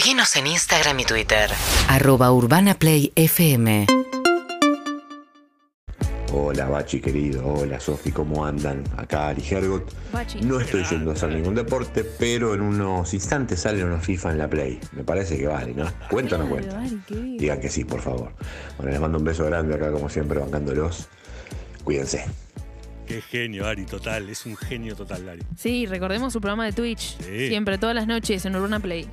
[0.00, 1.50] Seguinos en Instagram y Twitter.
[1.86, 3.86] Arroba Urbana Play FM.
[6.32, 8.82] Hola Bachi querido, hola Sofi, ¿cómo andan?
[8.96, 9.92] Acá Ari Hergot.
[10.10, 10.40] Bachi.
[10.40, 14.38] No estoy yendo a hacer ningún deporte, pero en unos instantes sale una FIFA en
[14.38, 14.80] la Play.
[14.92, 15.84] Me parece que vale, ¿no?
[16.08, 16.82] ¿Cuenta o no cuenta?
[17.10, 18.32] Digan que sí, por favor.
[18.78, 21.08] Bueno, les mando un beso grande acá, como siempre, bancándolos.
[21.84, 22.24] Cuídense.
[23.06, 24.30] Qué genio, Ari, total.
[24.30, 25.42] Es un genio total, Ari.
[25.58, 27.18] Sí, recordemos su programa de Twitch.
[27.18, 27.48] Sí.
[27.48, 29.06] Siempre, todas las noches en Urbana Play.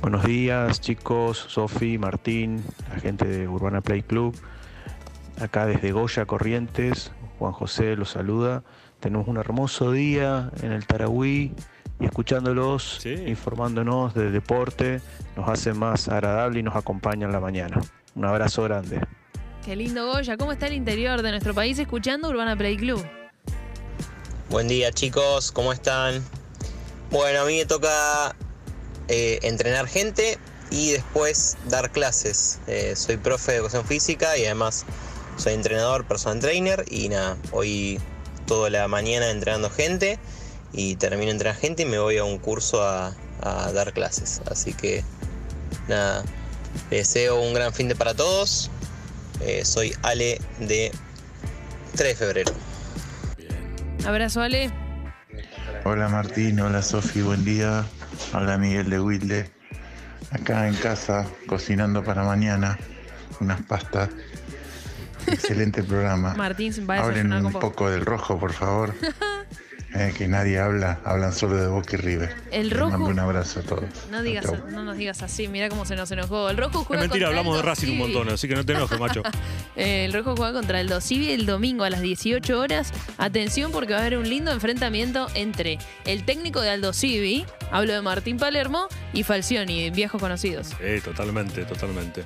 [0.00, 4.34] Buenos días chicos, Sofi, Martín, la gente de Urbana Play Club.
[5.40, 8.62] Acá desde Goya Corrientes, Juan José los saluda.
[9.00, 11.52] Tenemos un hermoso día en el Tarahui
[11.98, 13.10] y escuchándolos, Sí.
[13.26, 15.00] informándonos de deporte,
[15.36, 17.80] nos hace más agradable y nos acompaña en la mañana.
[18.14, 19.00] Un abrazo grande.
[19.64, 20.38] Qué lindo Goya.
[20.38, 23.04] ¿Cómo está el interior de nuestro país escuchando Urbana Play Club?
[24.48, 26.22] Buen día chicos, ¿cómo están?
[27.10, 28.34] Bueno, a mí me toca
[29.10, 30.38] eh, entrenar gente
[30.70, 32.60] y después dar clases.
[32.68, 34.86] Eh, soy profe de educación física y además
[35.36, 38.00] soy entrenador, personal trainer y nada, hoy
[38.46, 40.20] toda la mañana entrenando gente
[40.72, 44.42] y termino de entrenar gente y me voy a un curso a, a dar clases.
[44.48, 45.02] Así que
[45.88, 46.22] nada,
[46.90, 48.70] les deseo un gran fin de para todos.
[49.40, 50.92] Eh, soy Ale de
[51.96, 52.52] 3 de febrero.
[54.06, 54.70] Abrazo, Ale.
[55.84, 57.86] Hola Martín, hola Sofi, buen día.
[58.34, 59.50] Hola Miguel de Wilde.
[60.30, 62.78] Acá en casa, cocinando para mañana
[63.40, 64.10] unas pastas.
[65.26, 66.34] Excelente programa.
[66.36, 68.94] Martín va a Hablen un con poco del rojo, por favor.
[69.92, 72.32] Eh, que nadie habla, hablan solo de Boca y River.
[72.52, 73.82] El Les rojo- mando un abrazo a todos.
[74.08, 74.70] No, digas, Chau, chau.
[74.70, 76.48] no nos digas así, mira cómo se nos enojó.
[76.48, 78.64] El rojo Es juega mentira, contra hablamos de el Racing un montón, así que no
[78.64, 79.22] te enojes, macho.
[79.74, 82.92] Eh, el rojo juega contra el Dosivi el domingo a las 18 horas.
[83.18, 87.92] Atención porque va a haber un lindo enfrentamiento entre el técnico de Aldo Civi, hablo
[87.92, 90.72] de Martín Palermo, y Falcioni, viejos conocidos.
[90.80, 92.22] Eh, totalmente, totalmente.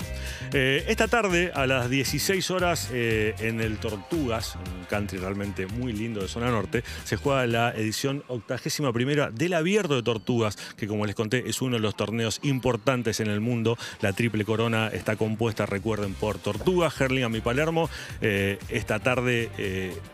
[0.53, 5.93] Eh, esta tarde, a las 16 horas, eh, en el Tortugas, un country realmente muy
[5.93, 10.87] lindo de zona norte, se juega la edición octagésima primera del Abierto de Tortugas, que
[10.87, 13.79] como les conté es uno de los torneos importantes en el mundo.
[14.01, 17.89] La triple corona está compuesta, recuerden, por Tortugas, Hurlingham y Palermo.
[18.21, 19.51] Eh, esta tarde,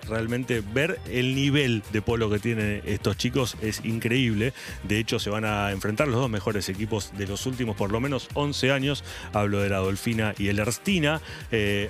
[0.08, 4.52] realmente ver el nivel de polo que tienen estos chicos es increíble.
[4.84, 8.00] De hecho, se van a enfrentar los dos mejores equipos de los últimos por lo
[8.00, 9.02] menos 11 años.
[9.32, 11.20] Hablo de la Dolfina y el Erstina.
[11.50, 11.88] Eh,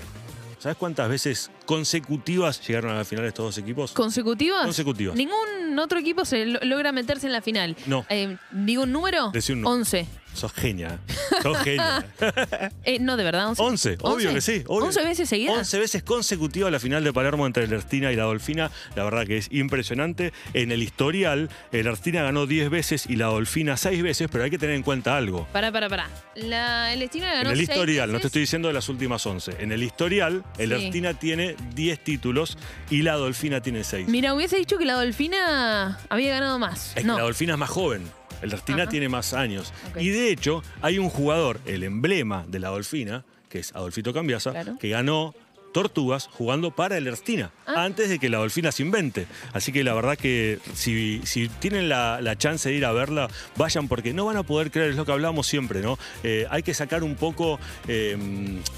[0.58, 3.92] ¿Sabes cuántas veces consecutivas llegaron a la final estos dos equipos?
[3.92, 4.62] ¿Consecutivas?
[4.64, 5.16] Consecutivas.
[5.16, 7.74] Ningún otro equipo se lo- logra meterse en la final.
[7.86, 8.04] No.
[8.10, 9.30] Eh, ¿Digo un número?
[9.32, 9.80] Decí un número.
[9.80, 10.06] 11.
[10.34, 10.98] Sos genia.
[11.42, 12.04] Sos genia.
[12.84, 13.62] Eh, no, de verdad, 11.
[13.62, 14.62] 11, obvio que sí.
[14.66, 14.86] obvio.
[14.86, 15.58] 11 veces seguidas.
[15.58, 18.70] 11 veces consecutiva la final de Palermo entre el Erstina y la Dolfina.
[18.96, 20.32] La verdad que es impresionante.
[20.54, 24.50] En el historial, el Erstina ganó 10 veces y la Dolfina 6 veces, pero hay
[24.50, 25.46] que tener en cuenta algo.
[25.52, 26.08] Pará, pará, pará.
[26.36, 28.26] La, el Estina ganó En el historial, no te veces.
[28.26, 29.56] estoy diciendo de las últimas 11.
[29.60, 30.84] En el historial, el Sí.
[30.86, 32.56] Erstina tiene 10 títulos
[32.88, 34.08] y la Dolfina tiene 6.
[34.08, 36.92] Mira, hubiese dicho que la Dolfina había ganado más.
[36.96, 37.14] Es no.
[37.14, 38.02] que la Dolfina es más joven.
[38.42, 38.90] El Erstina Ajá.
[38.90, 39.72] tiene más años.
[39.98, 44.52] Y de hecho, hay un jugador, el emblema de la Dolfina, que es Adolfito Cambiasa,
[44.52, 44.78] Claro.
[44.78, 45.34] que ganó
[45.72, 47.84] Tortugas jugando para el Erstina, Ah.
[47.84, 49.26] antes de que la Dolfina se invente.
[49.52, 53.28] Así que la verdad que si, si tienen la, la chance de ir a verla,
[53.56, 55.98] vayan porque no van a poder creer, es lo que hablamos siempre, ¿no?
[56.24, 58.16] Eh, hay que sacar un poco eh,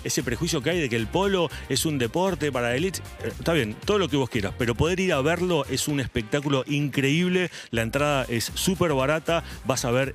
[0.04, 3.00] ese prejuicio que hay de que el polo es un deporte para élite.
[3.24, 6.00] Eh, está bien, todo lo que vos quieras, pero poder ir a verlo es un
[6.00, 7.50] espectáculo increíble.
[7.70, 10.14] La entrada es súper barata, vas a ver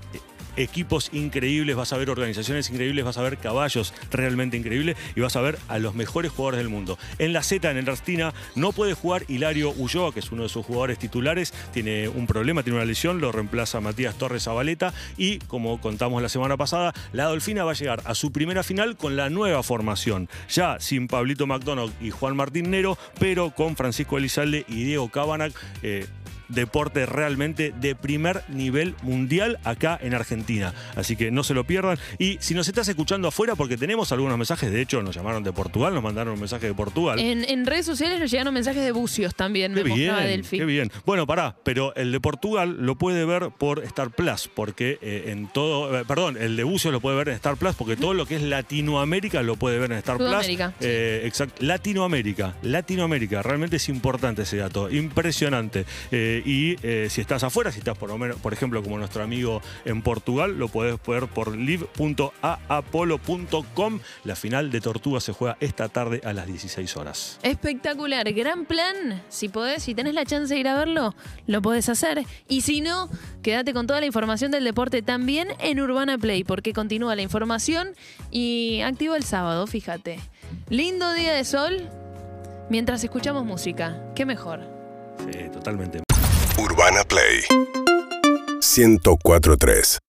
[0.58, 5.36] equipos increíbles, vas a ver organizaciones increíbles, vas a ver caballos realmente increíbles y vas
[5.36, 6.98] a ver a los mejores jugadores del mundo.
[7.20, 10.50] En la Z, en el Erstina, no puede jugar Hilario Ulloa, que es uno de
[10.50, 15.40] sus jugadores titulares, tiene un problema, tiene una lesión, lo reemplaza Matías Torres Zabaleta y,
[15.40, 19.16] como contamos la semana pasada, la Dolfina va a llegar a su primera final con
[19.16, 24.66] la nueva formación, ya sin Pablito McDonald y Juan Martín Nero, pero con Francisco Elizalde
[24.68, 25.54] y Diego Cabanac.
[25.84, 26.06] eh,
[26.50, 30.74] deporte realmente de primer nivel mundial acá en Argentina.
[30.96, 31.98] Así que no se lo pierdan.
[32.20, 35.52] Y si nos estás escuchando afuera, porque tenemos algunos mensajes, de hecho nos llamaron de
[35.54, 37.20] Portugal, nos mandaron un mensaje de Portugal.
[37.20, 40.58] En, en redes sociales nos llegaron mensajes de bucios también, Qué me bien, Delphi.
[40.58, 40.92] qué bien.
[41.06, 45.48] Bueno, pará, pero el de Portugal lo puede ver por Star Plus, porque eh, en
[45.48, 48.26] todo, eh, perdón, el de Bucios lo puede ver en Star Plus, porque todo lo
[48.26, 50.88] que es Latinoamérica lo puede ver en Star Sudamérica, Plus.
[50.90, 55.86] Eh, exacto, Latinoamérica, Latinoamérica, realmente es importante ese dato, impresionante.
[56.12, 58.98] Eh, Eh, y eh, si estás afuera, si estás por lo menos, por ejemplo, como
[58.98, 64.00] nuestro amigo en Portugal, lo podés ver por live.aapolo.com.
[64.24, 67.40] La final de Tortuga se juega esta tarde a las 16 horas.
[67.44, 69.22] Espectacular, gran plan.
[69.30, 71.16] Si podés, si tenés la chance de ir a verlo,
[71.48, 72.26] lo podés hacer.
[72.48, 73.10] Y si no,
[73.42, 77.90] quédate con toda la información del deporte también en Urbana Play, porque continúa la información
[78.32, 80.20] y activo el sábado, fíjate.
[80.70, 81.90] Lindo día de sol
[82.70, 84.02] mientras escuchamos música.
[84.16, 84.62] Qué mejor.
[85.32, 86.07] Sí, totalmente.
[86.58, 87.44] Urbana Play.
[88.62, 90.00] 1043